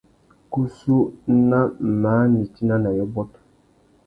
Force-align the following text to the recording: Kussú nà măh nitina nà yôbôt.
Kussú 0.51 0.95
nà 1.49 1.59
măh 2.01 2.23
nitina 2.33 2.75
nà 2.83 2.89
yôbôt. 2.97 3.31